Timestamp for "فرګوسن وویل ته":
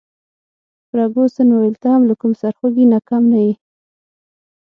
0.87-1.87